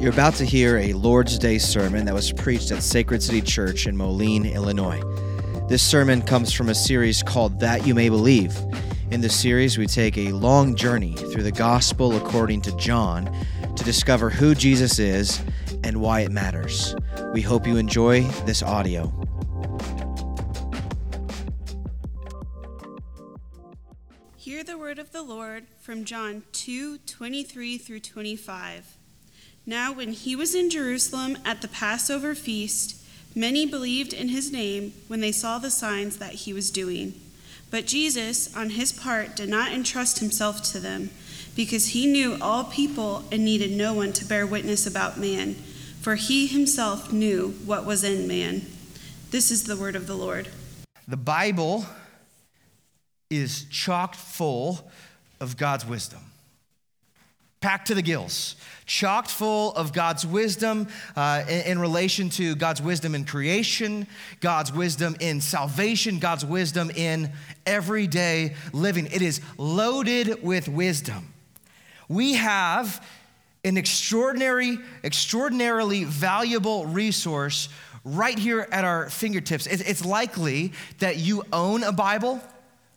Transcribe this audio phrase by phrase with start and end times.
[0.00, 3.88] You're about to hear a Lord's Day sermon that was preached at Sacred City Church
[3.88, 5.02] in Moline, Illinois.
[5.68, 8.56] This sermon comes from a series called That You May Believe.
[9.10, 13.28] In the series, we take a long journey through the gospel according to John
[13.74, 15.42] to discover who Jesus is
[15.82, 16.94] and why it matters.
[17.34, 19.12] We hope you enjoy this audio.
[24.36, 28.97] Hear the word of the Lord from John 2 23 through 25.
[29.68, 33.04] Now, when he was in Jerusalem at the Passover feast,
[33.34, 37.12] many believed in his name when they saw the signs that he was doing.
[37.70, 41.10] But Jesus, on his part, did not entrust himself to them,
[41.54, 45.52] because he knew all people and needed no one to bear witness about man,
[46.00, 48.64] for he himself knew what was in man.
[49.32, 50.48] This is the word of the Lord.
[51.06, 51.84] The Bible
[53.28, 54.90] is chock full
[55.40, 56.20] of God's wisdom
[57.60, 58.54] packed to the gills,
[58.88, 64.08] chocked full of God's wisdom uh, in, in, relation to God's wisdom in creation,
[64.40, 67.30] God's wisdom in salvation, God's wisdom in
[67.66, 69.06] everyday living.
[69.06, 71.32] It is loaded with wisdom.
[72.08, 73.06] We have
[73.62, 77.68] an extraordinary, extraordinarily valuable resource
[78.04, 79.66] right here at our fingertips.
[79.66, 82.40] It's likely that you own a Bible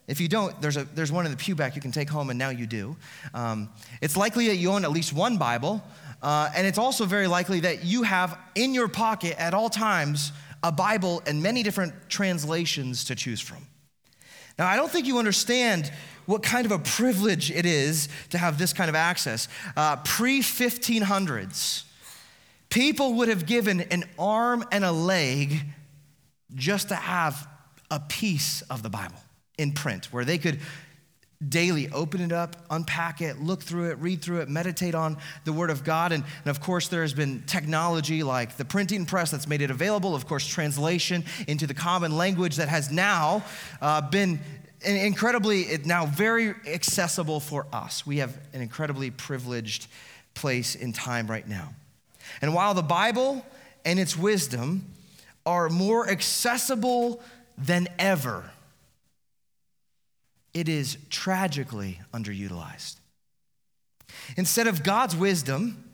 [0.08, 2.30] if you don't, there's, a, there's one in the pew back you can take home,
[2.30, 2.96] and now you do.
[3.34, 3.68] Um,
[4.00, 5.82] it's likely that you own at least one Bible,
[6.22, 10.32] uh, and it's also very likely that you have in your pocket at all times
[10.62, 13.66] a Bible and many different translations to choose from.
[14.58, 15.90] Now, I don't think you understand
[16.26, 19.48] what kind of a privilege it is to have this kind of access.
[19.76, 21.84] Uh, Pre 1500s,
[22.70, 25.60] people would have given an arm and a leg
[26.54, 27.48] just to have
[27.90, 29.18] a piece of the Bible
[29.58, 30.60] in print where they could
[31.48, 35.52] daily open it up, unpack it, look through it, read through it, meditate on the
[35.52, 36.12] Word of God.
[36.12, 39.70] And, and, of course, there has been technology like the printing press that's made it
[39.70, 43.44] available, of course, translation into the common language that has now
[43.80, 44.40] uh, been
[44.84, 48.06] incredibly, now very accessible for us.
[48.06, 49.86] We have an incredibly privileged
[50.34, 51.74] place in time right now.
[52.40, 53.44] And while the Bible
[53.84, 54.86] and its wisdom
[55.44, 57.20] are more accessible
[57.58, 58.50] than ever,
[60.54, 62.96] it is tragically underutilized.
[64.36, 65.84] Instead of God's wisdom,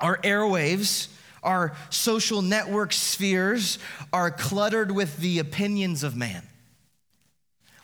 [0.00, 1.08] our airwaves,
[1.42, 3.78] our social network spheres
[4.12, 6.42] are cluttered with the opinions of man.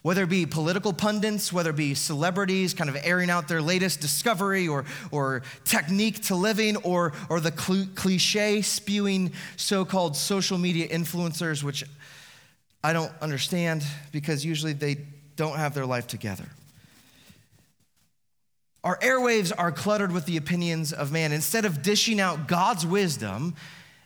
[0.02, 4.00] Whether it be political pundits, whether it be celebrities kind of airing out their latest
[4.00, 10.88] discovery or, or technique to living, or, or the cliche spewing so called social media
[10.88, 11.84] influencers, which
[12.82, 14.96] I don't understand because usually they
[15.36, 16.46] don't have their life together.
[18.84, 21.32] Our airwaves are cluttered with the opinions of man.
[21.32, 23.54] Instead of dishing out God's wisdom,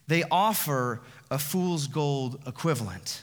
[0.07, 1.01] they offer
[1.31, 3.23] a fool's gold equivalent.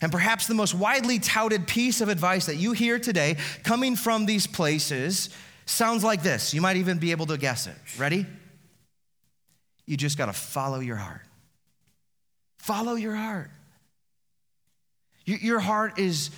[0.00, 4.26] And perhaps the most widely touted piece of advice that you hear today coming from
[4.26, 5.30] these places
[5.66, 6.54] sounds like this.
[6.54, 7.76] You might even be able to guess it.
[7.98, 8.26] Ready?
[9.84, 11.22] You just got to follow your heart.
[12.58, 13.50] Follow your heart.
[15.24, 16.30] Your heart is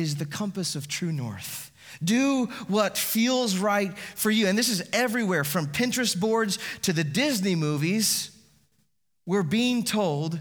[0.00, 1.72] is the compass of true north.
[2.02, 4.46] Do what feels right for you.
[4.46, 8.30] And this is everywhere from Pinterest boards to the Disney movies.
[9.24, 10.40] We're being told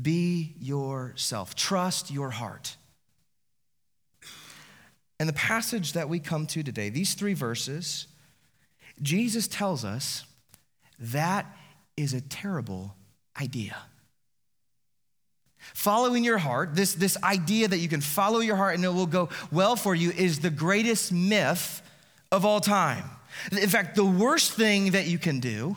[0.00, 2.76] be yourself, trust your heart.
[5.20, 8.06] And the passage that we come to today, these three verses,
[9.00, 10.24] Jesus tells us
[10.98, 11.46] that
[11.96, 12.96] is a terrible
[13.40, 13.76] idea.
[15.74, 19.06] Following your heart, this, this idea that you can follow your heart and it will
[19.06, 21.82] go well for you, is the greatest myth
[22.30, 23.04] of all time.
[23.50, 25.76] In fact, the worst thing that you can do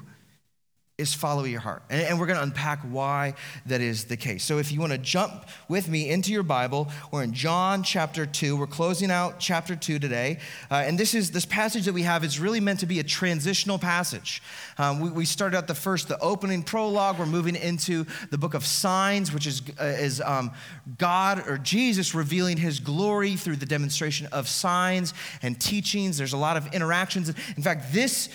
[0.98, 1.84] is follow your heart.
[1.90, 3.34] And, and we're going to unpack why
[3.66, 4.46] that is the case.
[4.46, 8.26] So if you want to jump with me into your Bible, we're in John chapter
[8.26, 8.56] 2.
[8.56, 10.40] We're closing out chapter 2 today.
[10.72, 13.04] Uh, and this is this passage that we have is really meant to be a
[13.04, 14.42] transitional passage.
[14.78, 17.20] Um, we, we started out the first, the opening prologue.
[17.20, 20.52] We're moving into the book of signs, which is, uh, is um,
[20.98, 26.18] God or Jesus revealing his glory through the demonstration of signs and teachings.
[26.18, 27.28] There's a lot of interactions.
[27.58, 28.30] In fact, this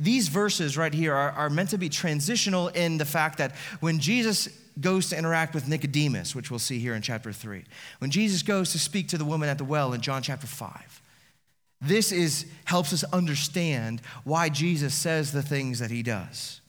[0.00, 3.98] these verses right here are, are meant to be transitional in the fact that when
[4.00, 4.48] Jesus
[4.80, 7.64] goes to interact with Nicodemus, which we'll see here in chapter 3,
[7.98, 11.02] when Jesus goes to speak to the woman at the well in John chapter 5,
[11.82, 16.60] this is, helps us understand why Jesus says the things that he does.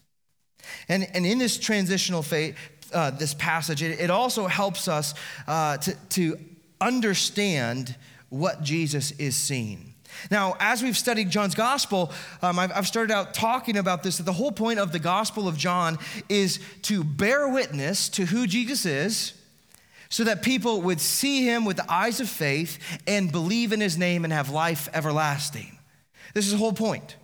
[0.90, 2.56] And, and in this transitional phase,
[2.94, 5.14] uh, this passage, it, it, also helps us
[5.48, 6.38] uh, to, to
[6.82, 7.96] understand
[8.30, 9.91] what Jesus is seeing.
[10.30, 12.12] Now, as we've studied John's gospel,
[12.42, 15.48] um, I've, I've started out talking about this that the whole point of the gospel
[15.48, 15.98] of John
[16.30, 19.34] is to bear witness to who Jesus is
[20.10, 22.78] so that people would see him with the eyes of faith
[23.08, 25.78] and believe in his name and have life everlasting.
[26.34, 27.16] This is the whole point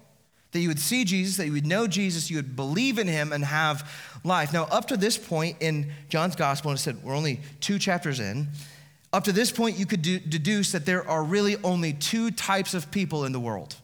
[0.53, 3.33] that you would see Jesus, that you would know Jesus, you would believe in him
[3.33, 3.91] and have
[4.23, 4.53] life.
[4.53, 8.19] Now, up to this point in John's gospel, and I said we're only two chapters
[8.19, 8.47] in,
[9.13, 12.73] up to this point, you could do, deduce that there are really only two types
[12.73, 13.75] of people in the world.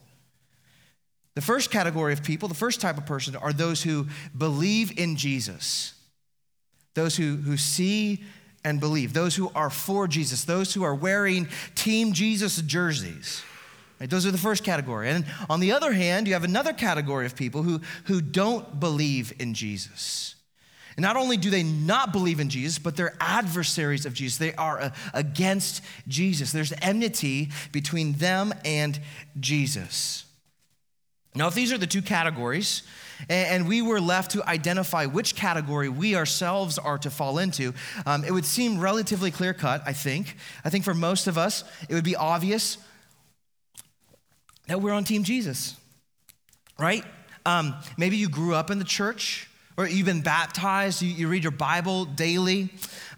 [1.35, 5.15] The first category of people, the first type of person, are those who believe in
[5.15, 5.93] Jesus,
[6.93, 8.23] those who, who see
[8.63, 13.43] and believe, those who are for Jesus, those who are wearing Team Jesus jerseys.
[13.99, 14.09] Right?
[14.09, 15.09] Those are the first category.
[15.09, 19.33] And on the other hand, you have another category of people who, who don't believe
[19.39, 20.35] in Jesus.
[20.95, 24.37] And not only do they not believe in Jesus, but they're adversaries of Jesus.
[24.37, 26.51] They are uh, against Jesus.
[26.51, 28.99] There's enmity between them and
[29.39, 30.25] Jesus.
[31.35, 32.83] Now, if these are the two categories,
[33.29, 37.73] and we were left to identify which category we ourselves are to fall into,
[38.05, 40.35] um, it would seem relatively clear cut, I think.
[40.63, 42.77] I think for most of us, it would be obvious
[44.67, 45.75] that we're on Team Jesus,
[46.77, 47.03] right?
[47.45, 51.43] Um, maybe you grew up in the church or you've been baptized, you, you read
[51.43, 52.69] your Bible daily,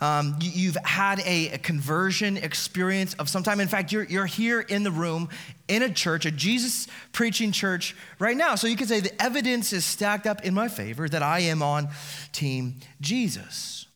[0.02, 3.60] um, you, have had a, a, conversion experience of some time.
[3.60, 5.30] In fact, you're, you're here in the room
[5.68, 8.56] in a church, a Jesus preaching church right now.
[8.56, 11.62] So you can say the evidence is stacked up in my favor that I am
[11.62, 11.90] on
[12.32, 13.88] Team Jesus.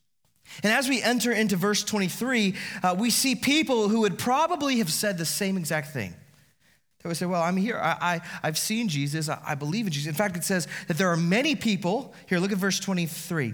[0.63, 4.91] And as we enter into verse 23, uh, we see people who would probably have
[4.91, 6.13] said the same exact thing.
[7.01, 7.77] They would say, Well, I'm here.
[7.77, 9.29] I, I, have seen Jesus.
[9.29, 10.09] I, I believe in Jesus.
[10.09, 12.13] In fact, it says that there are many people.
[12.27, 13.53] Here, look at verse 23.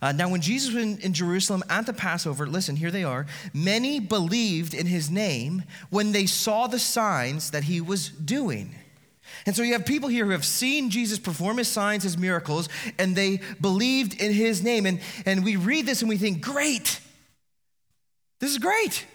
[0.00, 3.26] Uh, now, when Jesus was in, in, Jerusalem at the Passover, listen, here they are.
[3.54, 8.74] Many believed in his name when they saw the signs that he was doing.
[9.46, 12.68] And so you have people here who have seen Jesus perform his signs, his miracles,
[12.98, 14.84] and they believed in his name.
[14.84, 17.00] And, and we read this and we think, great.
[18.40, 19.06] This is great.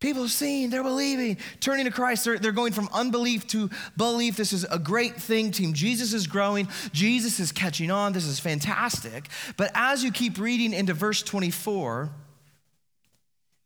[0.00, 2.24] People are seeing, they're believing, turning to Christ.
[2.24, 4.36] They're, they're going from unbelief to belief.
[4.36, 5.72] This is a great thing, team.
[5.72, 8.12] Jesus is growing, Jesus is catching on.
[8.12, 9.28] This is fantastic.
[9.56, 12.10] But as you keep reading into verse 24,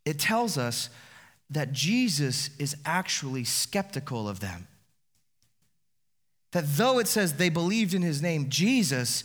[0.06, 0.88] it tells us
[1.50, 4.67] that Jesus is actually skeptical of them.
[6.52, 9.25] That though it says they believed in his name, Jesus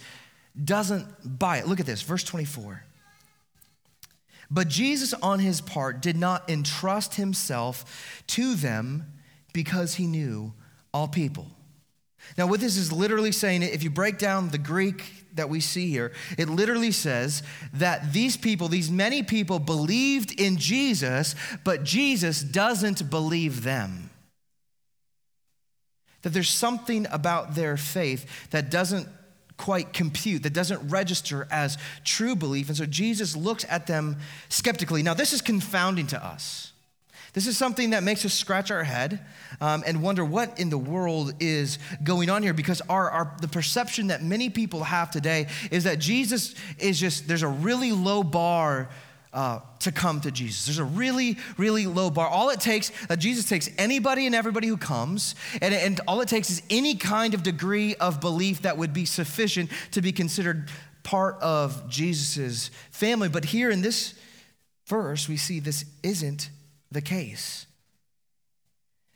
[0.62, 1.68] doesn't buy it.
[1.68, 2.84] Look at this, verse 24.
[4.50, 9.06] But Jesus, on his part, did not entrust himself to them
[9.54, 10.54] because he knew
[10.94, 11.48] all people.
[12.38, 15.04] Now, what this is literally saying, if you break down the Greek
[15.36, 20.58] that we see here, it literally says that these people, these many people, believed in
[20.58, 24.10] Jesus, but Jesus doesn't believe them.
[26.24, 29.08] That there's something about their faith that doesn't
[29.58, 32.70] quite compute, that doesn't register as true belief.
[32.70, 34.18] And so Jesus looks at them
[34.50, 35.04] skeptically.
[35.04, 36.74] Now, this is confounding to us.
[37.34, 39.20] This is something that makes us scratch our head
[39.62, 43.48] um, and wonder what in the world is going on here because our, our, the
[43.48, 48.24] perception that many people have today is that Jesus is just, there's a really low
[48.24, 48.90] bar
[49.34, 50.66] uh, to come to Jesus.
[50.66, 52.28] There's a really, really low bar.
[52.28, 56.30] All it takes, uh, Jesus takes anybody and everybody who comes, and, and all it
[56.30, 60.70] takes is any kind of degree of belief that would be sufficient to be considered
[61.04, 63.30] part of Jesus' family.
[63.30, 64.14] But here in this
[64.86, 66.50] verse, we see this isn't
[66.92, 67.66] the case.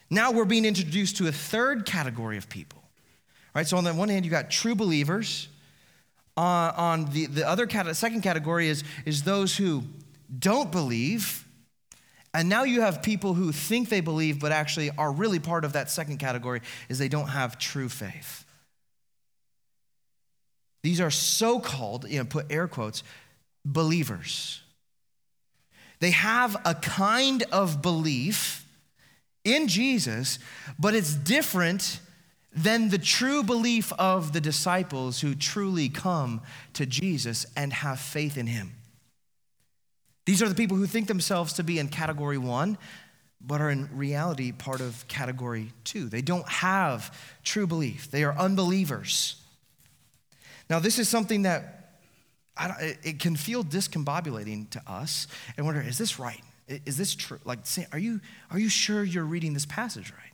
[0.09, 2.81] Now we're being introduced to a third category of people.
[3.55, 3.67] Right?
[3.67, 5.47] So on the one hand, you got true believers.
[6.37, 9.83] Uh, on the, the other cat- second category is, is those who
[10.37, 11.45] don't believe.
[12.33, 15.73] And now you have people who think they believe, but actually are really part of
[15.73, 18.45] that second category, is they don't have true faith.
[20.83, 23.03] These are so called, you know, put air quotes,
[23.65, 24.61] believers.
[25.99, 28.65] They have a kind of belief
[29.43, 30.39] in Jesus,
[30.79, 31.99] but it's different
[32.53, 36.41] than the true belief of the disciples who truly come
[36.73, 38.73] to Jesus and have faith in him.
[40.25, 42.77] These are the people who think themselves to be in category one,
[43.39, 46.09] but are in reality part of category two.
[46.09, 49.35] They don't have true belief, they are unbelievers.
[50.69, 51.81] Now, this is something that
[53.03, 56.41] it can feel discombobulating to us and wonder is this right?
[56.85, 57.39] Is this true?
[57.43, 57.59] Like,
[57.91, 60.31] are you, are you sure you're reading this passage right?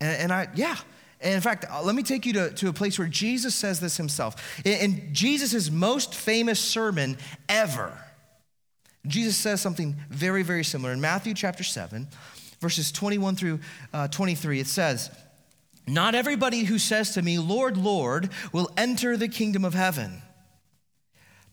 [0.00, 0.76] And, and I, yeah.
[1.20, 3.80] And in fact, uh, let me take you to, to a place where Jesus says
[3.80, 4.60] this himself.
[4.66, 7.16] In, in Jesus' most famous sermon
[7.48, 7.98] ever,
[9.06, 10.92] Jesus says something very, very similar.
[10.92, 12.06] In Matthew chapter 7,
[12.60, 13.60] verses 21 through
[13.92, 15.10] uh, 23, it says,
[15.86, 20.22] Not everybody who says to me, Lord, Lord, will enter the kingdom of heaven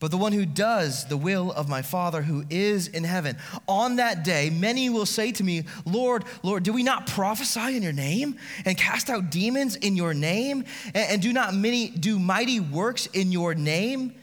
[0.03, 3.37] but the one who does the will of my Father who is in heaven.
[3.69, 7.81] On that day, many will say to me, Lord, Lord, do we not prophesy in
[7.81, 12.59] your name and cast out demons in your name and, do not many do mighty
[12.59, 14.13] works in your name?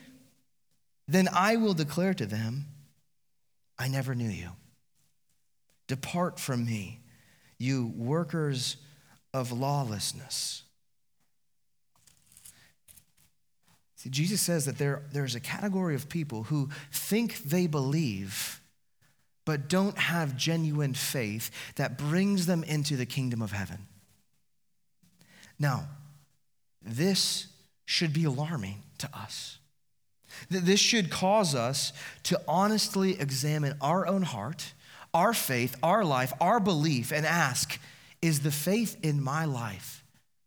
[1.08, 2.66] Then I will declare to them,
[3.80, 4.50] I never knew you.
[5.86, 7.00] Depart from me,
[7.58, 8.76] you workers
[9.32, 10.64] of lawlessness.
[13.96, 18.60] See, Jesus says that there, there's a category of people who think they believe,
[19.46, 23.86] but don't have genuine faith that brings them into the kingdom of heaven.
[25.58, 25.88] Now,
[26.82, 27.46] this
[27.86, 29.59] should be alarming to us.
[30.48, 31.92] This should cause us
[32.24, 34.72] to honestly examine our own heart,
[35.12, 37.78] our faith, our life, our belief, and ask
[38.22, 40.04] is the faith in my life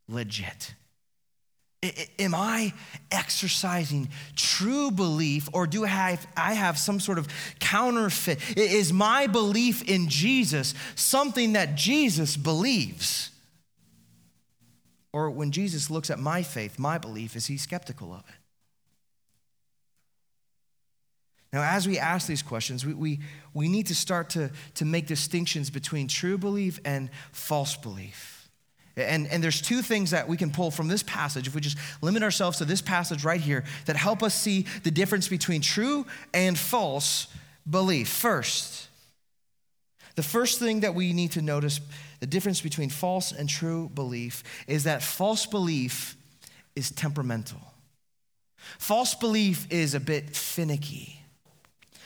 [0.08, 0.74] legit?
[2.18, 2.74] Am I
[3.12, 4.08] exercising
[4.38, 7.28] true belief or do I have, I have some sort of
[7.60, 8.58] counterfeit?
[8.58, 13.32] Is my belief in Jesus something that Jesus believes?
[15.12, 18.36] Or when Jesus looks at my faith, my belief, is he skeptical of it?
[21.54, 23.20] Now, as we ask these questions, we, we,
[23.54, 28.50] we need to start to, to make distinctions between true belief and false belief.
[28.98, 31.78] And, and there's two things that we can pull from this passage, if we just
[32.02, 36.06] limit ourselves to this passage right here, that help us see the difference between true
[36.34, 37.28] and false
[37.70, 38.10] belief.
[38.10, 38.88] First,
[40.16, 41.82] the first thing that we need to notice,
[42.20, 46.16] the difference between false and true belief, is that false belief
[46.76, 47.62] is temperamental.
[48.80, 51.23] False belief is a bit finicky.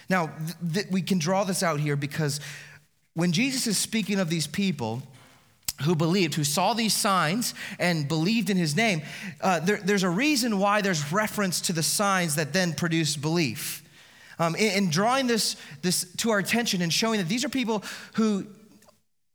[0.09, 2.39] Now, th- th- we can draw this out here because
[3.13, 5.01] when Jesus is speaking of these people,
[5.83, 9.01] who believed, who saw these signs and believed in his name,
[9.41, 13.83] uh, there, there's a reason why there's reference to the signs that then produce belief.
[14.39, 17.83] Um, in, in, drawing this, this to our attention and showing that these are people
[18.13, 18.47] who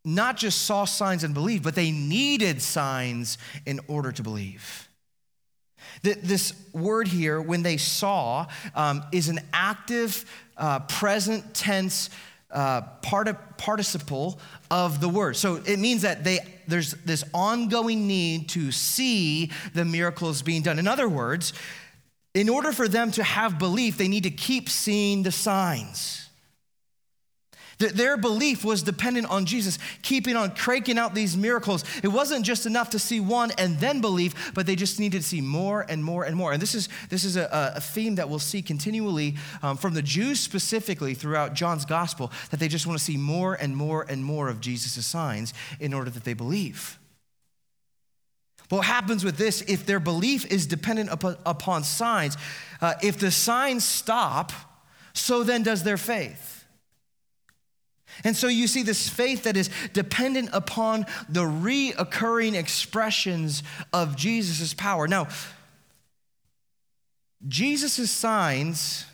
[0.05, 4.89] not just saw signs and believed, but they needed signs in order to believe.
[6.03, 10.25] This word here, when they saw, um, is an active,
[10.57, 12.11] uh, present tense
[12.51, 12.83] uh,
[13.57, 14.39] participle
[14.71, 15.37] of the word.
[15.37, 20.79] So it means that they, there's this ongoing need to see the miracles being done.
[20.79, 21.53] In other words,
[22.35, 26.22] in order for them to have belief, they need to keep seeing the signs.
[27.91, 31.85] Their belief was dependent on Jesus keeping on cranking out these miracles.
[32.03, 35.27] It wasn't just enough to see one and then believe, but they just needed to
[35.29, 36.53] see more and more and more.
[36.53, 40.03] And this is, this is a, a theme that we'll see continually um, from the
[40.03, 44.25] Jews specifically throughout John's gospel, that they just want to see more and more and
[44.25, 46.99] more of Jesus' signs in order that they believe.
[48.69, 52.39] What happens with this, if their belief is dependent upon, upon signs,
[52.81, 54.51] uh, if the signs stop,
[55.13, 56.62] so then does their faith.
[58.25, 64.75] And so you see this faith that is dependent upon the reoccurring expressions of Jesus'
[64.75, 65.09] power.
[65.09, 65.29] Now,
[67.49, 69.07] Jesus' signs,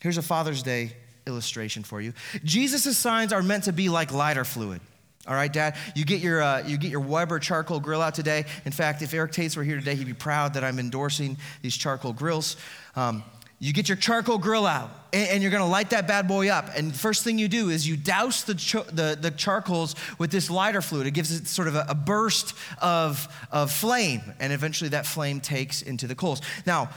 [0.00, 0.92] here's a Father's Day
[1.26, 2.12] illustration for you.
[2.44, 4.80] Jesus' signs are meant to be like lighter fluid.
[5.26, 5.76] All right, Dad.
[5.94, 8.44] You get your uh, you get your Weber charcoal grill out today.
[8.66, 11.74] In fact, if Eric Tates were here today, he'd be proud that I'm endorsing these
[11.74, 12.56] charcoal grills.
[12.94, 13.24] Um,
[13.58, 16.68] you get your charcoal grill out and, and you're gonna light that bad boy up.
[16.76, 18.54] And first thing you do is you douse the,
[18.92, 21.06] the, the, charcoals with this lighter fluid.
[21.06, 25.40] It gives it sort of a, a burst of, of flame, and eventually that flame
[25.40, 26.42] takes into the coals.
[26.66, 26.90] Now,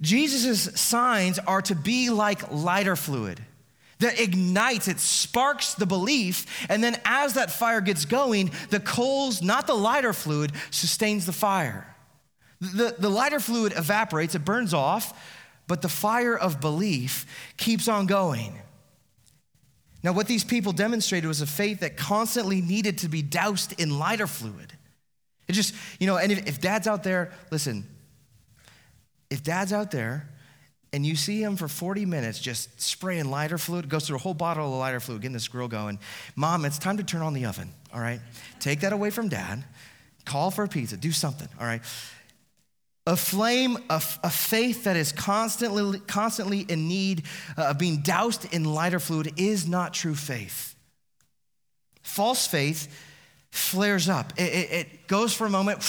[0.00, 3.40] Jesus' signs are to be like lighter fluid
[3.98, 9.40] that ignites, it sparks the belief, and then as that fire gets going, the coals,
[9.40, 11.94] not the lighter fluid, sustains the fire.
[12.60, 15.18] The, the lighter fluid evaporates, it burns off,
[15.66, 18.58] but the fire of belief keeps on going.
[20.02, 23.98] Now, what these people demonstrated was a faith that constantly needed to be doused in
[23.98, 24.72] lighter fluid.
[25.48, 27.86] It just, you know, and if, if dad's out there, listen,
[29.30, 30.28] if dad's out there
[30.92, 34.34] and you see him for 40 minutes just spraying lighter fluid, goes through a whole
[34.34, 35.98] bottle of lighter fluid, getting this grill going,
[36.36, 38.20] mom, it's time to turn on the oven, all right?
[38.60, 39.64] Take that away from dad,
[40.24, 41.82] call for a pizza, do something, all right?
[43.06, 47.22] A flame of a faith that is constantly, constantly in need
[47.56, 50.74] uh, of being doused in lighter fluid is not true faith.
[52.02, 52.92] False faith
[53.50, 54.32] flares up.
[54.36, 55.84] It, it, it goes for a moment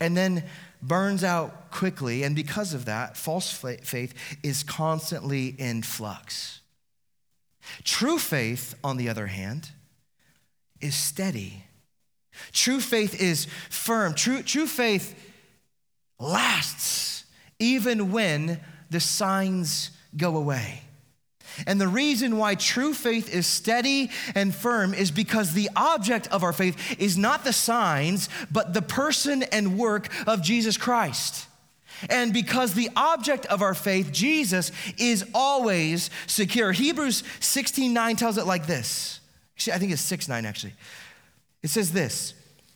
[0.00, 0.44] and then
[0.80, 2.22] burns out quickly.
[2.22, 6.60] And because of that, false faith is constantly in flux.
[7.84, 9.70] True faith, on the other hand,
[10.80, 11.64] is steady.
[12.52, 14.14] True faith is firm.
[14.14, 15.14] True, true faith
[16.18, 17.24] lasts
[17.58, 20.82] even when the signs go away.
[21.66, 26.42] And the reason why true faith is steady and firm is because the object of
[26.42, 31.46] our faith is not the signs, but the person and work of Jesus Christ.
[32.10, 36.72] And because the object of our faith, Jesus, is always secure.
[36.72, 39.20] Hebrews 16 9 tells it like this.
[39.72, 40.74] I think it's 6 9 actually.
[41.62, 42.34] It says this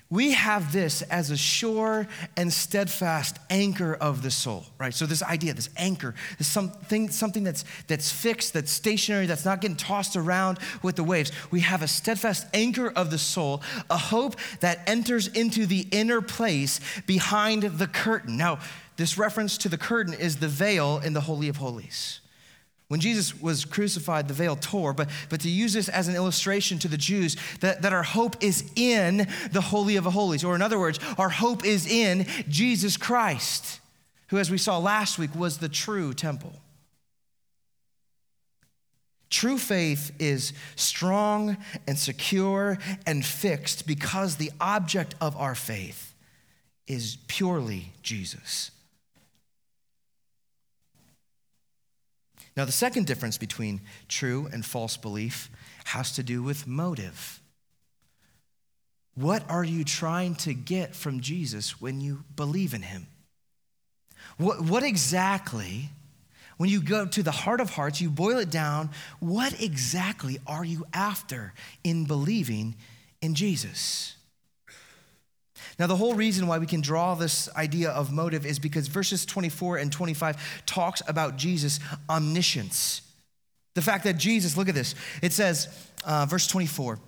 [0.08, 4.94] we have this as a sure and steadfast anchor of the soul, right?
[4.94, 9.60] So this idea, this anchor, this something, something that's, that's fixed, that's stationary, that's not
[9.60, 11.32] getting tossed around with the waves.
[11.50, 16.20] We have a steadfast anchor of the soul, a hope that enters into the inner
[16.20, 18.36] place behind the curtain.
[18.36, 18.60] Now,
[18.96, 22.20] this reference to the curtain is the veil in the Holy of Holies.
[22.88, 26.78] When Jesus was crucified, the veil tore, but, but to use this as an illustration
[26.80, 30.62] to the Jews that, that our hope is in the Holy of Holies, or in
[30.62, 33.80] other words, our hope is in Jesus Christ,
[34.28, 36.52] who, as we saw last week, was the true temple.
[39.30, 41.56] True faith is strong
[41.88, 46.14] and secure and fixed because the object of our faith
[46.86, 48.70] is purely Jesus.
[52.56, 55.50] Now, the second difference between true and false belief
[55.84, 57.40] has to do with motive.
[59.14, 63.06] What are you trying to get from Jesus when you believe in him?
[64.38, 65.90] What, what exactly,
[66.56, 70.64] when you go to the heart of hearts, you boil it down, what exactly are
[70.64, 72.76] you after in believing
[73.22, 74.15] in Jesus?
[75.78, 79.26] Now, the whole reason why we can draw this idea of motive is because verses
[79.26, 83.02] 24 and 25 talks about Jesus' omniscience.
[83.74, 85.68] The fact that Jesus, look at this, it says,
[86.04, 86.98] uh, verse 24,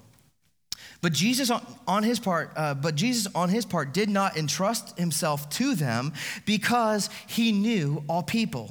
[1.00, 1.50] but Jesus
[1.86, 6.12] on his part, uh, but Jesus on his part did not entrust himself to them
[6.44, 8.70] because he knew all people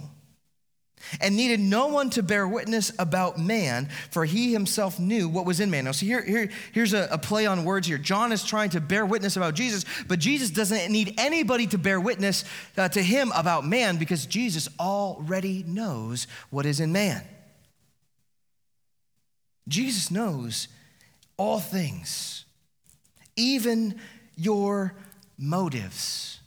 [1.22, 5.60] and needed no one to bear witness about man, for he himself knew what was
[5.60, 5.86] in man.
[5.86, 7.98] Now, see, here, here, here's a, a, play on words here.
[7.98, 12.00] John is trying to bear witness about Jesus, but Jesus doesn't need anybody to bear
[12.00, 12.46] witness
[12.78, 17.24] uh, to him about man because Jesus already knows what is in man.
[19.68, 20.68] Jesus knows
[21.36, 22.46] all things,
[23.36, 24.00] even
[24.36, 24.94] your
[25.38, 26.40] motives.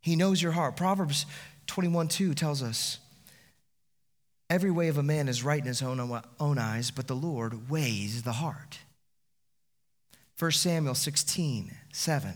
[0.00, 0.76] He knows your heart.
[0.76, 1.26] Proverbs
[1.68, 2.98] 21 2 tells us,
[4.50, 7.70] Every way of a man is right in his own, own eyes, but the Lord
[7.70, 8.78] weighs the heart.
[10.38, 12.34] 1 Samuel 16 7.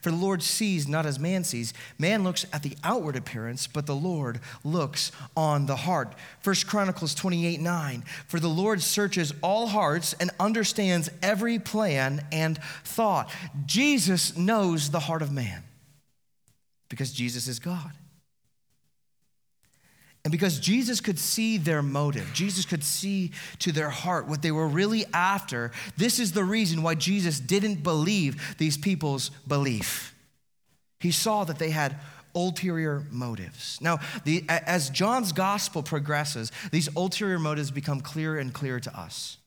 [0.00, 1.72] For the Lord sees not as man sees.
[1.98, 6.14] Man looks at the outward appearance, but the Lord looks on the heart.
[6.44, 8.04] 1 Chronicles 28 9.
[8.26, 13.30] For the Lord searches all hearts and understands every plan and thought.
[13.66, 15.64] Jesus knows the heart of man
[16.88, 17.92] because Jesus is God.
[20.28, 24.50] And because Jesus could see their motive, Jesus could see to their heart what they
[24.50, 30.14] were really after, this is the reason why Jesus didn't believe these people's belief.
[31.00, 31.96] He saw that they had
[32.34, 33.78] ulterior motives.
[33.80, 39.38] Now, the, as John's gospel progresses, these ulterior motives become clearer and clearer to us.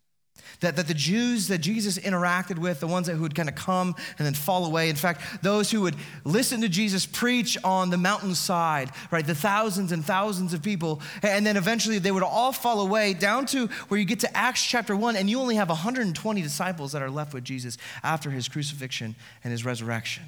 [0.61, 3.55] That, that the Jews that Jesus interacted with, the ones that who would kind of
[3.55, 7.89] come and then fall away, in fact, those who would listen to Jesus preach on
[7.89, 12.51] the mountainside, right, the thousands and thousands of people, and then eventually they would all
[12.51, 15.69] fall away down to where you get to Acts chapter 1, and you only have
[15.69, 20.23] 120 disciples that are left with Jesus after his crucifixion and his resurrection.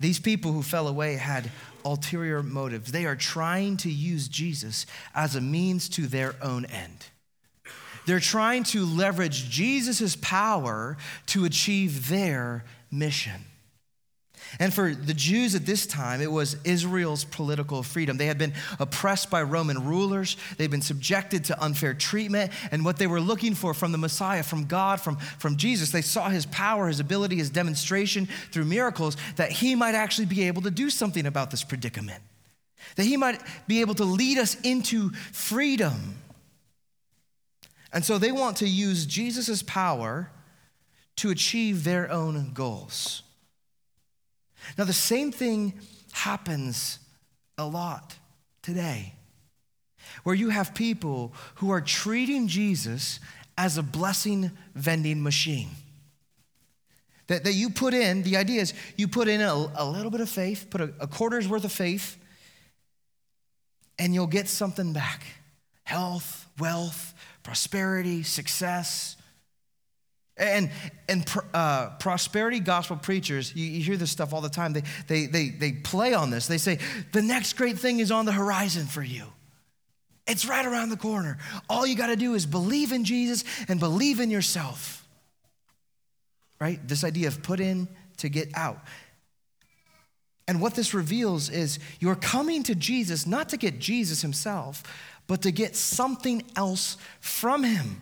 [0.00, 1.50] These people who fell away had
[1.84, 2.92] ulterior motives.
[2.92, 7.06] They are trying to use Jesus as a means to their own end.
[8.06, 13.44] They're trying to leverage Jesus' power to achieve their mission.
[14.58, 18.16] And for the Jews at this time, it was Israel's political freedom.
[18.16, 22.52] They had been oppressed by Roman rulers, they'd been subjected to unfair treatment.
[22.70, 26.02] And what they were looking for from the Messiah, from God, from, from Jesus, they
[26.02, 30.62] saw his power, his ability, his demonstration through miracles that he might actually be able
[30.62, 32.22] to do something about this predicament,
[32.96, 36.16] that he might be able to lead us into freedom.
[37.92, 40.30] And so they want to use Jesus' power
[41.16, 43.22] to achieve their own goals.
[44.76, 45.74] Now, the same thing
[46.12, 46.98] happens
[47.56, 48.16] a lot
[48.62, 49.14] today,
[50.24, 53.20] where you have people who are treating Jesus
[53.56, 55.70] as a blessing vending machine.
[57.26, 60.20] That, that you put in, the idea is you put in a, a little bit
[60.20, 62.16] of faith, put a, a quarter's worth of faith,
[63.98, 65.24] and you'll get something back.
[65.88, 69.16] health, wealth, prosperity, success.
[70.38, 70.70] And,
[71.08, 74.72] and uh, prosperity gospel preachers, you, you, hear this stuff all the time.
[74.72, 76.46] They, they, they, they play on this.
[76.46, 76.78] They say,
[77.12, 79.24] the next great thing is on the horizon for you.
[80.28, 81.38] It's right around the corner.
[81.68, 85.06] All you got to do is believe in Jesus and believe in yourself.
[86.60, 86.86] Right?
[86.86, 88.78] This idea of put in to get out.
[90.46, 94.82] And what this reveals is you're coming to Jesus not to get Jesus himself,
[95.26, 98.00] but to get something else from him.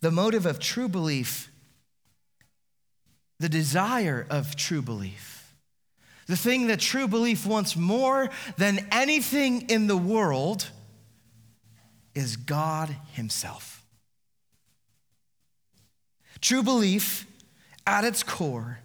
[0.00, 1.50] The motive of true belief,
[3.40, 5.54] the desire of true belief,
[6.26, 10.68] the thing that true belief wants more than anything in the world
[12.14, 13.84] is God Himself.
[16.40, 17.26] True belief,
[17.86, 18.80] at its core,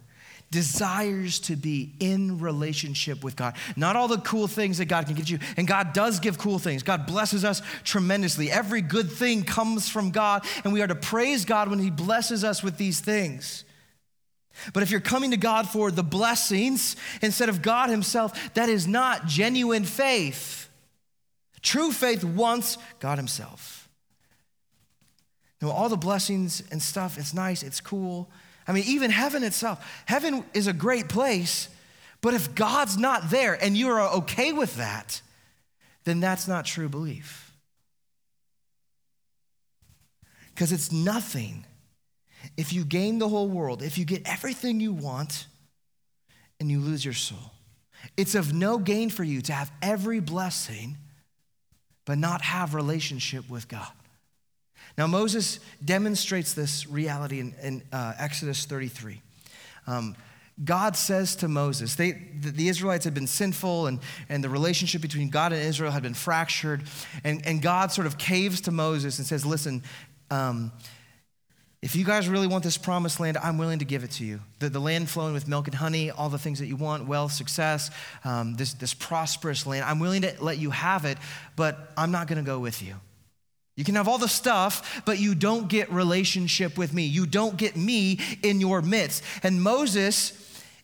[0.54, 3.56] desires to be in relationship with God.
[3.76, 6.60] Not all the cool things that God can give you, and God does give cool
[6.60, 6.84] things.
[6.84, 8.52] God blesses us tremendously.
[8.52, 12.44] Every good thing comes from God, and we are to praise God when He blesses
[12.44, 13.64] us with these things.
[14.72, 18.86] But if you're coming to God for the blessings instead of God Himself, that is
[18.86, 20.68] not genuine faith.
[21.62, 23.88] True faith wants God Himself.
[25.60, 28.30] Now, all the blessings and stuff, it's nice, it's cool.
[28.66, 31.68] I mean, even heaven itself, heaven is a great place,
[32.20, 35.20] but if God's not there and you are okay with that,
[36.04, 37.52] then that's not true belief.
[40.54, 41.64] Because it's nothing
[42.56, 45.46] if you gain the whole world, if you get everything you want
[46.60, 47.52] and you lose your soul.
[48.16, 50.96] It's of no gain for you to have every blessing
[52.04, 53.92] but not have relationship with God.
[54.96, 59.20] Now, Moses demonstrates this reality in, in uh, Exodus 33.
[59.86, 60.16] Um,
[60.62, 65.02] God says to Moses, they, the, the, Israelites had been sinful and, and the relationship
[65.02, 66.84] between God and Israel had been fractured.
[67.24, 69.82] And, and God sort of caves to Moses and says, Listen,
[70.30, 70.70] um,
[71.82, 74.40] if you guys really want this promised land, I'm willing to give it to you.
[74.60, 77.32] The, the land flowing with milk and honey, all the things that you want, wealth,
[77.32, 77.90] success,
[78.24, 81.18] um, this, this prosperous land, I'm willing to let you have it,
[81.56, 82.94] but I'm not going to go with you.
[83.76, 87.04] You can have all the stuff, but you don't get relationship with me.
[87.04, 89.22] You don't get me in your midst.
[89.42, 90.32] And Moses,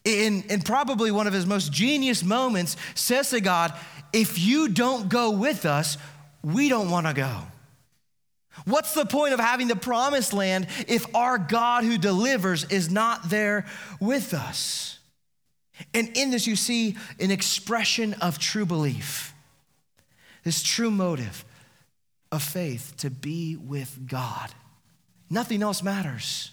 [0.04, 3.72] in, in probably one of his most genius moments, says to God,
[4.12, 5.98] If you don't go with us,
[6.42, 7.42] we don't want to go.
[8.64, 13.30] What's the point of having the promised land if our God who delivers is not
[13.30, 13.66] there
[14.00, 14.98] with us?
[15.94, 19.32] And in this, you see an expression of true belief,
[20.42, 21.44] this true motive
[22.32, 24.50] of faith to be with God.
[25.28, 26.50] Nothing else matters.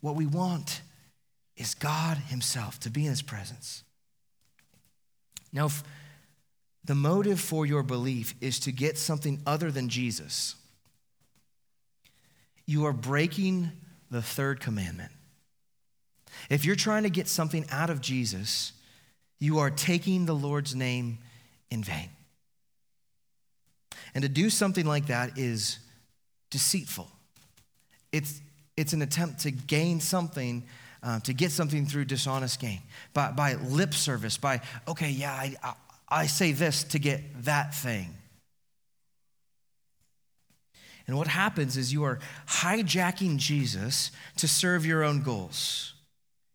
[0.00, 0.80] What we want
[1.56, 3.82] is God Himself, to be in His presence.
[5.52, 5.82] Now, if
[6.84, 10.54] the motive for your belief is to get something other than Jesus,
[12.66, 13.72] you are breaking
[14.10, 15.10] the third commandment.
[16.48, 18.72] If you're trying to get something out of Jesus,
[19.38, 21.18] you are taking the Lord's name
[21.70, 22.10] in vain.
[24.14, 25.78] And to do something like that is
[26.50, 27.08] deceitful.
[28.12, 28.40] It's,
[28.76, 30.64] it's an attempt to gain something,
[31.02, 32.80] uh, to get something through dishonest gain,
[33.12, 35.74] by, by lip service, by, okay, yeah, I, I,
[36.08, 38.14] I say this to get that thing.
[41.06, 45.94] And what happens is you are hijacking Jesus to serve your own goals.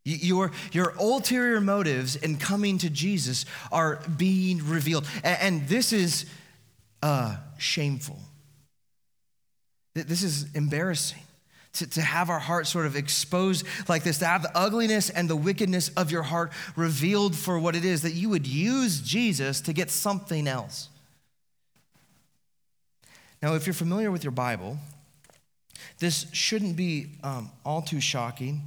[0.06, 5.08] Your, your ulterior motives in coming to Jesus are being revealed.
[5.24, 6.26] And, and this is
[7.04, 8.18] uh, shameful.
[9.94, 11.22] This is embarrassing
[11.74, 15.30] to, to have our heart sort of exposed like this, to have the ugliness and
[15.30, 19.60] the wickedness of your heart revealed for what it is, that you would use Jesus
[19.62, 20.88] to get something else.
[23.42, 24.78] Now, if you're familiar with your Bible,
[26.00, 28.62] this shouldn't be um, all too shocking.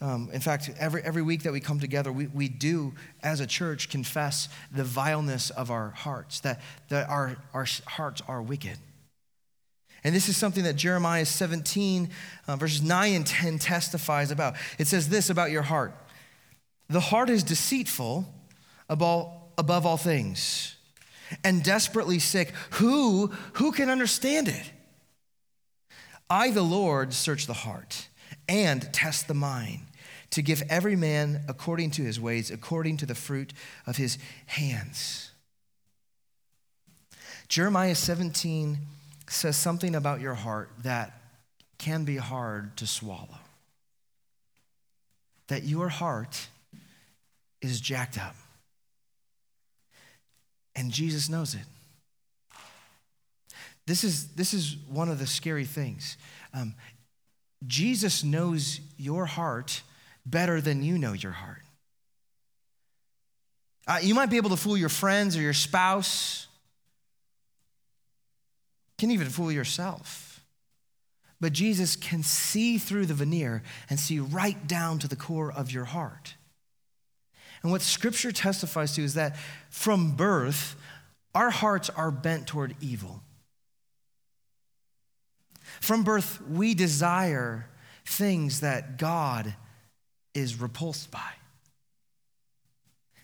[0.00, 3.46] Um, in fact, every, every week that we come together, we, we do, as a
[3.46, 8.76] church, confess the vileness of our hearts, that, that our, our hearts are wicked.
[10.04, 12.10] And this is something that Jeremiah 17,
[12.46, 14.54] uh, verses 9 and 10 testifies about.
[14.78, 15.94] It says this about your heart
[16.88, 18.32] The heart is deceitful
[18.88, 20.76] above, above all things
[21.42, 22.52] and desperately sick.
[22.72, 24.70] Who, who can understand it?
[26.28, 28.08] I, the Lord, search the heart
[28.48, 29.85] and test the mind
[30.36, 33.54] to give every man according to his ways, according to the fruit
[33.86, 35.30] of his hands.
[37.48, 38.76] Jeremiah 17
[39.30, 41.18] says something about your heart that
[41.78, 43.38] can be hard to swallow.
[45.48, 46.48] That your heart
[47.62, 48.36] is jacked up.
[50.74, 52.60] And Jesus knows it.
[53.86, 56.18] This is, this is one of the scary things.
[56.52, 56.74] Um,
[57.66, 59.80] Jesus knows your heart
[60.26, 61.62] better than you know your heart.
[63.86, 66.48] Uh, you might be able to fool your friends or your spouse,
[68.98, 70.40] can even fool yourself.
[71.40, 75.70] But Jesus can see through the veneer and see right down to the core of
[75.70, 76.34] your heart.
[77.62, 79.36] And what scripture testifies to is that
[79.70, 80.76] from birth,
[81.34, 83.22] our hearts are bent toward evil.
[85.80, 87.68] From birth, we desire
[88.04, 89.54] things that God
[90.36, 91.30] is repulsed by.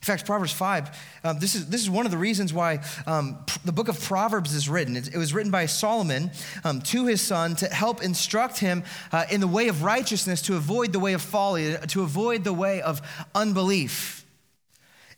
[0.02, 3.38] In fact, Proverbs 5, um, this, is, this is one of the reasons why um,
[3.64, 4.96] the book of Proverbs is written.
[4.96, 6.32] It, it was written by Solomon
[6.64, 10.56] um, to his son to help instruct him uh, in the way of righteousness, to
[10.56, 13.00] avoid the way of folly, to avoid the way of
[13.32, 14.21] unbelief.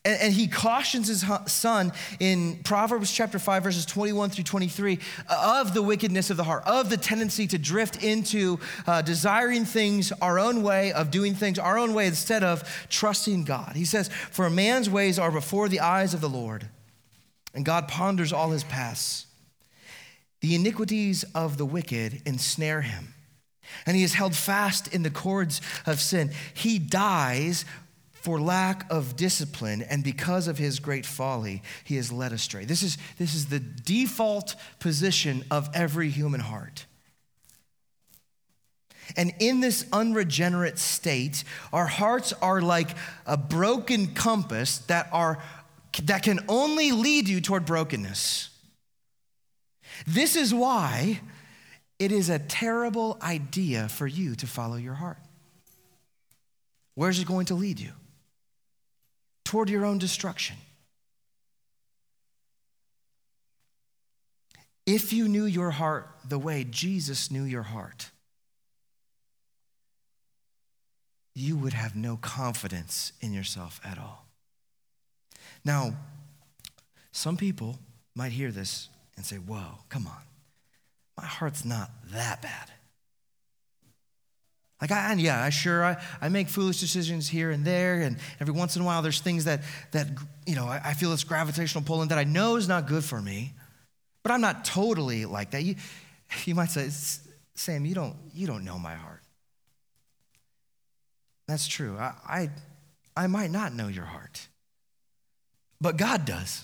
[0.04, 5.60] And, and, he cautions his son in Proverbs chapter 5, verses 21 through 23, uh,
[5.60, 10.12] of the wickedness of the heart, of the tendency to drift into uh, desiring things
[10.20, 13.76] our own way, of doing things our own way instead of trusting God.
[13.76, 16.68] He says, For a man's ways are before the eyes of the Lord,
[17.54, 19.26] and God ponders all his paths.
[20.40, 23.14] The iniquities of the wicked ensnare him
[23.86, 26.30] and he is held fast in the cords of sin.
[26.52, 27.64] He dies
[28.24, 32.64] for lack of discipline and because of his great folly, he is led astray.
[32.64, 36.87] This is, this is the default position of every human heart.
[39.14, 45.38] And in this unregenerate state, our hearts are like a broken compass that, are,
[46.04, 48.48] that can only lead you toward brokenness.
[50.06, 51.20] This is why
[51.98, 55.18] it is a terrible idea for you to follow your heart.
[56.94, 57.92] Where's it going to lead you?
[59.54, 60.56] Toward your own destruction.
[64.84, 68.10] If you knew your heart the way Jesus knew your heart,
[71.36, 74.26] you would have no confidence in yourself at all.
[75.64, 75.94] Now,
[77.12, 77.78] some people
[78.16, 80.22] might hear this and say, Whoa, come on.
[81.16, 82.73] My heart's not that bad.
[84.84, 88.18] Like, I, and yeah, I sure, I, I make foolish decisions here and there, and
[88.38, 90.08] every once in a while there's things that, that
[90.44, 93.02] you know, I, I feel this gravitational pull in that I know is not good
[93.02, 93.54] for me,
[94.22, 95.62] but I'm not totally like that.
[95.62, 95.76] You,
[96.44, 96.90] you might say,
[97.54, 99.22] Sam, you don't, you don't know my heart.
[101.48, 101.96] That's true.
[101.96, 102.50] I, I,
[103.16, 104.48] I might not know your heart,
[105.80, 106.62] but God does.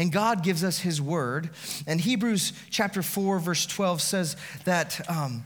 [0.00, 1.50] And God gives us His word.
[1.86, 5.08] And Hebrews chapter 4, verse 12 says that.
[5.08, 5.44] Um,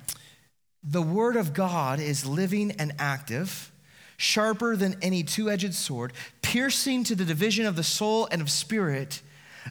[0.83, 3.71] the word of God is living and active,
[4.16, 8.51] sharper than any two edged sword, piercing to the division of the soul and of
[8.51, 9.23] spirit,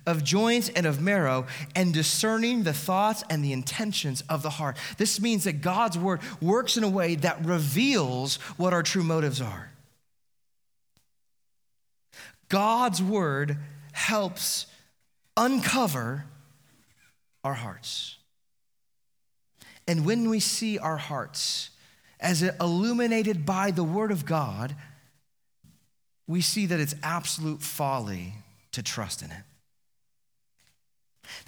[0.06, 1.46] of joints and of marrow,
[1.76, 4.78] and discerning the thoughts and the intentions of the heart.
[4.98, 9.42] This means that God's word works in a way that reveals what our true motives
[9.42, 9.72] are.
[12.48, 13.58] God's word
[13.92, 14.66] helps
[15.38, 16.26] uncover
[17.44, 18.18] our hearts.
[19.88, 21.70] And when we see our hearts
[22.20, 24.76] as illuminated by the Word of God,
[26.28, 28.36] we see that it's absolute folly
[28.72, 29.44] to trust in it.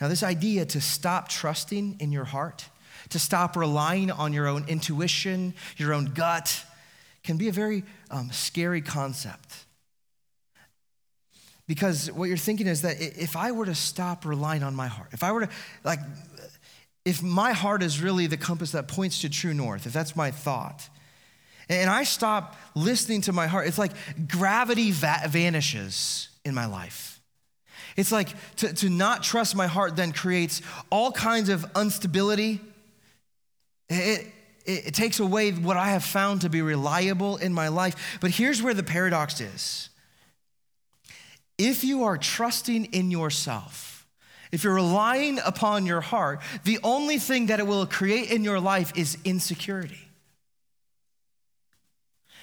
[0.01, 2.69] Now, this idea to stop trusting in your heart,
[3.09, 6.65] to stop relying on your own intuition, your own gut,
[7.23, 9.65] can be a very um, scary concept.
[11.65, 15.09] Because what you're thinking is that if I were to stop relying on my heart,
[15.11, 15.49] if I were to,
[15.83, 15.99] like,
[17.05, 20.31] if my heart is really the compass that points to true north, if that's my
[20.31, 20.87] thought,
[21.69, 23.91] and I stop listening to my heart, it's like
[24.27, 27.21] gravity va- vanishes in my life.
[27.95, 32.59] It's like to, to not trust my heart then creates all kinds of instability.
[33.89, 34.27] It,
[34.65, 38.17] it, it takes away what I have found to be reliable in my life.
[38.19, 39.89] But here's where the paradox is
[41.57, 43.92] if you are trusting in yourself,
[44.53, 48.59] if you're relying upon your heart, the only thing that it will create in your
[48.59, 50.07] life is insecurity.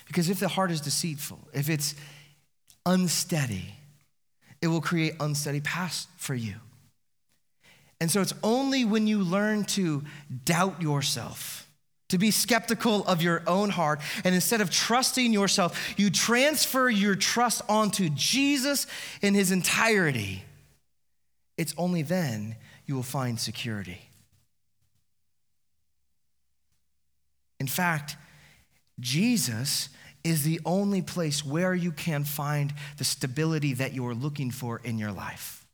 [0.08, 1.94] Because if the heart is deceitful, if it's
[2.84, 3.76] unsteady,
[4.60, 6.54] it will create unsteady paths for you.
[8.00, 10.02] And so it's only when you learn to
[10.44, 11.68] doubt yourself,
[12.08, 17.14] to be skeptical of your own heart, and instead of trusting yourself, you transfer your
[17.14, 18.88] trust onto Jesus
[19.22, 20.42] in his entirety
[21.60, 24.00] it's only then you will find security.
[27.60, 28.16] In fact,
[28.98, 29.90] Jesus
[30.24, 34.80] is the only place where you can find the stability that you are looking for
[34.84, 35.66] in your life.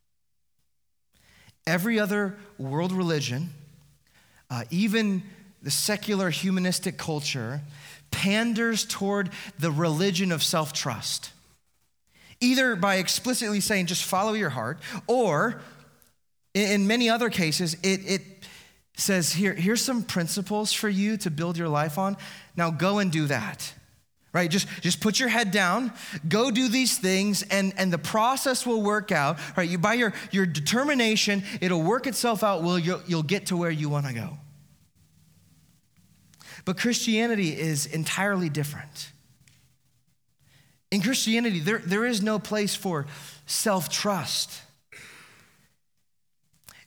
[1.65, 3.51] Every other world religion,
[4.49, 5.23] uh, even
[5.63, 7.61] the secular humanistic culture,
[8.11, 11.31] panders toward the religion of self trust.
[12.41, 15.61] Either by explicitly saying, just follow your heart, or
[16.63, 18.21] in many other cases, it, it
[18.95, 22.17] says, Here, here's some principles for you to build your life on.
[22.55, 23.73] Now go and do that.
[24.33, 24.51] Right?
[24.51, 25.93] Just, just put your head down,
[26.27, 29.39] go do these things, and, and the process will work out.
[29.57, 29.67] Right?
[29.67, 32.61] You by your, your determination, it'll work itself out.
[32.61, 34.37] Will you'll, you'll get to where you want to go.
[36.65, 39.11] But Christianity is entirely different.
[40.91, 43.07] In Christianity, there, there is no place for
[43.45, 44.61] self trust.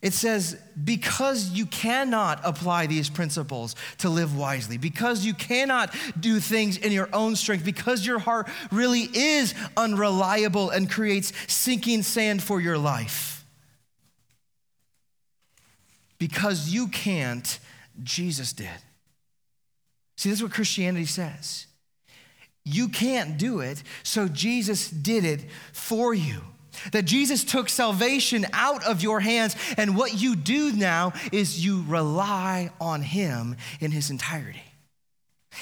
[0.01, 6.39] It says, because you cannot apply these principles to live wisely, because you cannot do
[6.39, 12.41] things in your own strength, because your heart really is unreliable and creates sinking sand
[12.41, 13.45] for your life.
[16.17, 17.59] Because you can't,
[18.01, 18.69] Jesus did.
[20.17, 21.67] See, this is what Christianity says.
[22.63, 26.41] You can't do it, so Jesus did it for you.
[26.91, 31.83] That Jesus took salvation out of your hands, and what you do now is you
[31.87, 34.63] rely on Him in His entirety.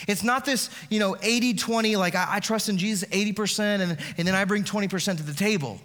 [0.08, 3.98] It's not this, you know, 80 20, like I, I trust in Jesus 80%, and,
[4.18, 5.80] and then I bring 20% to the table.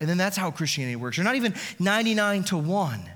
[0.00, 1.16] And then that's how Christianity works.
[1.16, 3.10] You're not even 99 to 1.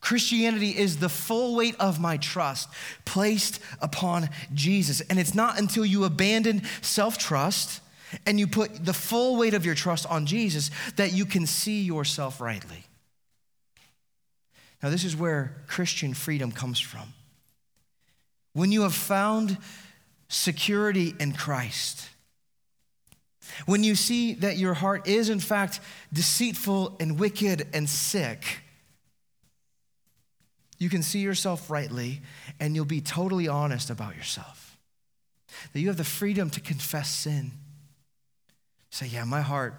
[0.00, 2.68] Christianity is the full weight of my trust
[3.04, 5.00] placed upon Jesus.
[5.00, 7.80] And it's not until you abandon self trust
[8.24, 11.82] and you put the full weight of your trust on Jesus that you can see
[11.82, 12.84] yourself rightly.
[14.82, 17.14] Now, this is where Christian freedom comes from.
[18.52, 19.58] When you have found
[20.28, 22.08] security in Christ,
[23.64, 25.80] when you see that your heart is, in fact,
[26.12, 28.60] deceitful and wicked and sick,
[30.78, 32.20] you can see yourself rightly
[32.60, 34.76] and you'll be totally honest about yourself.
[35.72, 37.52] That you have the freedom to confess sin
[38.96, 39.74] Say, yeah, my heart,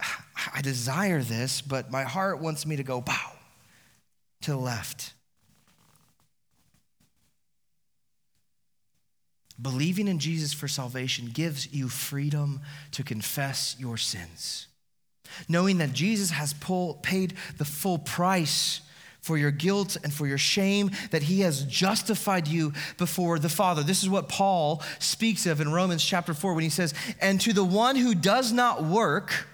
[0.00, 3.32] I desire this, but my heart wants me to go bow
[4.40, 5.12] to the left.
[9.60, 14.68] Believing in Jesus for salvation gives you freedom to confess your sins.
[15.46, 16.54] Knowing that Jesus has
[17.02, 18.80] paid the full price
[19.26, 23.82] for your guilt and for your shame, that he has justified you before the Father.
[23.82, 27.52] This is what Paul speaks of in Romans chapter 4 when he says, And to
[27.52, 29.48] the one who does not work,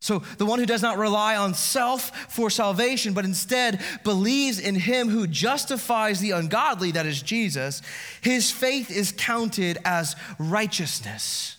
[0.00, 4.74] so the one who does not rely on self for salvation, but instead believes in
[4.74, 7.82] him who justifies the ungodly, that is Jesus,
[8.22, 11.56] his faith is counted as righteousness.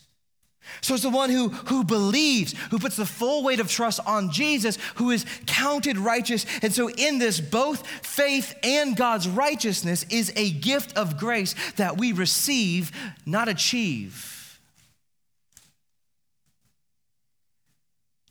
[0.82, 4.32] So it's the one who, who believes, who puts the full weight of trust on
[4.32, 6.46] Jesus, who is counted righteous.
[6.62, 11.98] And so, in this, both faith and God's righteousness is a gift of grace that
[11.98, 12.92] we receive,
[13.26, 14.60] not achieve.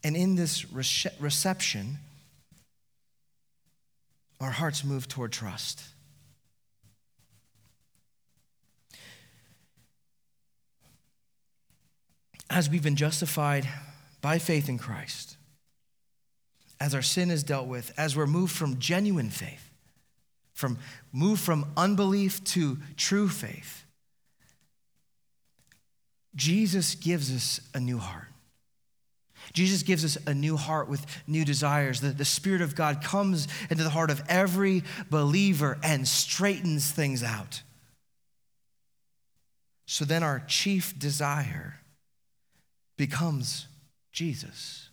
[0.03, 1.97] And in this reception,
[4.39, 5.83] our hearts move toward trust.
[12.49, 13.67] As we've been justified
[14.21, 15.37] by faith in Christ,
[16.79, 19.69] as our sin is dealt with, as we're moved from genuine faith,
[20.53, 20.77] from
[21.11, 23.85] moved from unbelief to true faith,
[26.35, 28.27] Jesus gives us a new heart.
[29.53, 32.01] Jesus gives us a new heart with new desires.
[32.01, 37.23] The, the Spirit of God comes into the heart of every believer and straightens things
[37.23, 37.63] out.
[39.85, 41.79] So then, our chief desire
[42.97, 43.67] becomes
[44.11, 44.89] Jesus.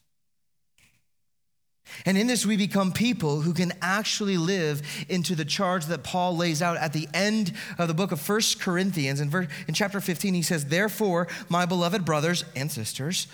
[2.07, 6.37] And in this, we become people who can actually live into the charge that Paul
[6.37, 9.21] lays out at the end of the book of First Corinthians.
[9.21, 13.27] In, verse, in chapter 15, he says, Therefore, my beloved brothers and sisters,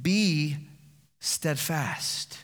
[0.00, 0.56] be
[1.20, 2.41] steadfast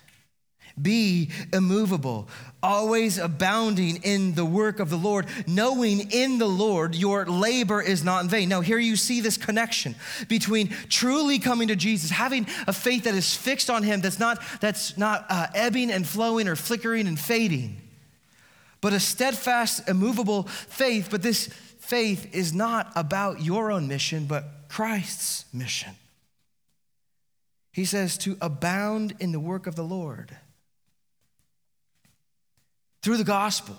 [0.81, 2.29] be immovable,
[2.63, 8.05] always abounding in the work of the Lord, knowing in the Lord your labor is
[8.05, 8.49] not in vain.
[8.49, 9.95] Now, here you see this connection
[10.29, 14.43] between truly coming to Jesus, having a faith that is fixed on Him, that's not,
[14.61, 17.77] that's not uh, ebbing and flowing or flickering and fading,
[18.81, 21.09] but a steadfast, immovable faith.
[21.11, 21.49] But this
[21.79, 25.93] faith is not about your own mission, but Christ's mission.
[27.73, 30.37] He says to abound in the work of the Lord
[33.03, 33.77] through the gospel,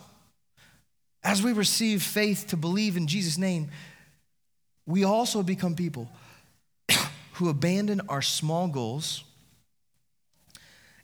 [1.23, 3.69] as we receive faith to believe in Jesus' name,
[4.85, 6.09] we also become people
[7.33, 9.23] who abandon our small goals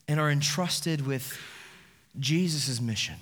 [0.08, 1.38] and are entrusted with
[2.20, 3.16] Jesus' mission.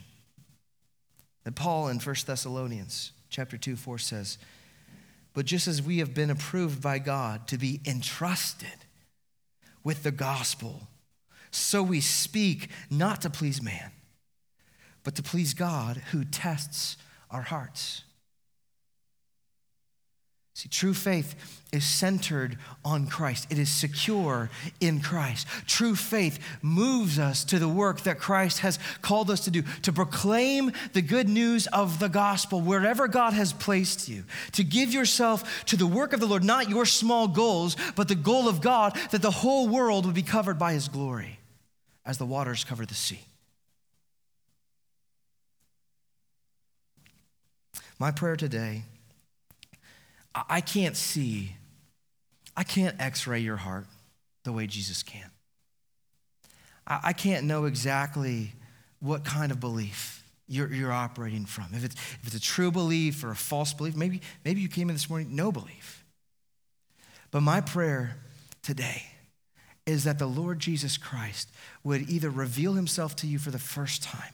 [1.43, 4.37] That Paul in 1 Thessalonians chapter 2, 4 says,
[5.33, 8.85] But just as we have been approved by God to be entrusted
[9.83, 10.87] with the gospel,
[11.51, 13.91] so we speak not to please man,
[15.03, 16.97] but to please God who tests
[17.29, 18.03] our hearts.
[20.55, 21.33] See, true faith
[21.73, 23.47] is centered on Christ.
[23.49, 25.47] It is secure in Christ.
[25.65, 29.91] True faith moves us to the work that Christ has called us to do, to
[29.91, 35.65] proclaim the good news of the gospel wherever God has placed you, to give yourself
[35.65, 38.95] to the work of the Lord, not your small goals, but the goal of God
[39.09, 41.39] that the whole world would be covered by his glory
[42.05, 43.21] as the waters cover the sea.
[47.99, 48.83] My prayer today
[50.35, 51.55] I can't see,
[52.57, 53.85] I can't x ray your heart
[54.43, 55.29] the way Jesus can.
[56.85, 58.51] I can't know exactly
[58.99, 61.67] what kind of belief you're, you're operating from.
[61.71, 64.89] If it's, if it's a true belief or a false belief, maybe, maybe you came
[64.89, 66.03] in this morning, no belief.
[67.31, 68.17] But my prayer
[68.61, 69.03] today
[69.85, 71.49] is that the Lord Jesus Christ
[71.83, 74.33] would either reveal himself to you for the first time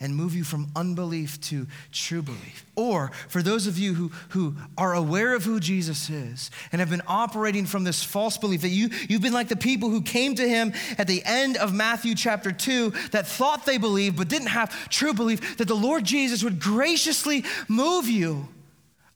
[0.00, 2.64] and move you from unbelief to true belief.
[2.76, 6.90] Or for those of you who, who are aware of who Jesus is and have
[6.90, 10.34] been operating from this false belief that you, you've been like the people who came
[10.34, 14.48] to him at the end of Matthew chapter 2 that thought they believed but didn't
[14.48, 18.48] have true belief, that the Lord Jesus would graciously move you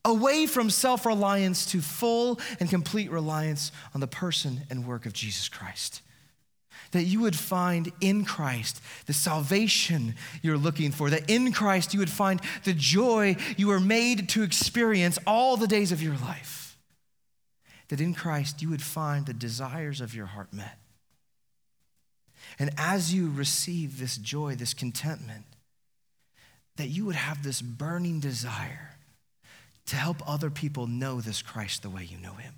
[0.05, 5.13] away from self reliance to full and complete reliance on the person and work of
[5.13, 6.03] Jesus Christ
[6.93, 12.01] that you would find in Christ the salvation you're looking for, that in Christ you
[12.01, 16.77] would find the joy you were made to experience all the days of your life,
[17.89, 20.79] that in Christ you would find the desires of your heart met.
[22.59, 25.45] And as you receive this joy, this contentment,
[26.77, 28.97] that you would have this burning desire
[29.87, 32.55] to help other people know this Christ the way you know him.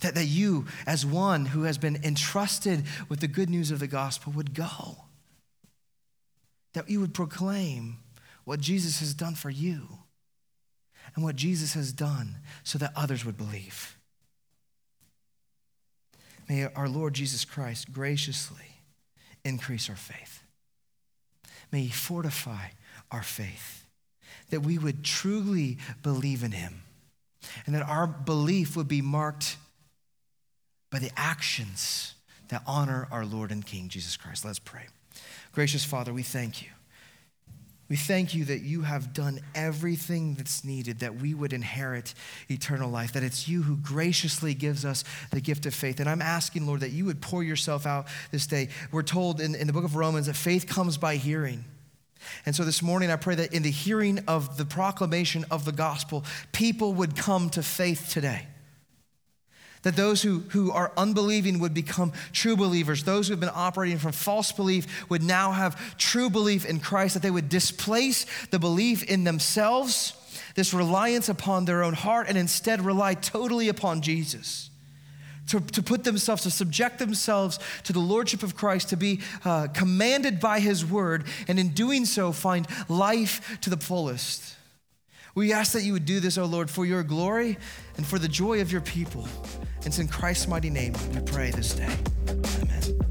[0.00, 3.86] That, that you, as one who has been entrusted with the good news of the
[3.86, 5.04] gospel, would go.
[6.72, 7.98] That you would proclaim
[8.44, 9.98] what Jesus has done for you
[11.14, 13.96] and what Jesus has done so that others would believe.
[16.48, 18.82] May our Lord Jesus Christ graciously
[19.44, 20.42] increase our faith.
[21.70, 22.68] May He fortify
[23.10, 23.84] our faith,
[24.50, 26.82] that we would truly believe in Him,
[27.66, 29.56] and that our belief would be marked
[30.90, 32.14] by the actions
[32.48, 34.44] that honor our Lord and King Jesus Christ.
[34.44, 34.86] Let's pray.
[35.52, 36.68] Gracious Father, we thank you.
[37.88, 42.14] We thank you that you have done everything that's needed that we would inherit
[42.48, 45.98] eternal life, that it's you who graciously gives us the gift of faith.
[45.98, 48.68] And I'm asking, Lord, that you would pour yourself out this day.
[48.92, 51.64] We're told in, in the book of Romans that faith comes by hearing.
[52.46, 55.72] And so this morning, I pray that in the hearing of the proclamation of the
[55.72, 58.46] gospel, people would come to faith today.
[59.82, 63.04] That those who, who are unbelieving would become true believers.
[63.04, 67.14] Those who have been operating from false belief would now have true belief in Christ,
[67.14, 70.12] that they would displace the belief in themselves,
[70.54, 74.68] this reliance upon their own heart, and instead rely totally upon Jesus.
[75.48, 79.68] To, to put themselves, to subject themselves to the Lordship of Christ, to be uh,
[79.68, 84.56] commanded by His word, and in doing so, find life to the fullest.
[85.34, 87.58] We ask that you would do this, O Lord, for your glory
[87.96, 89.28] and for the joy of your people.
[89.76, 91.94] And it's in Christ's mighty name we pray this day.
[92.28, 93.09] Amen.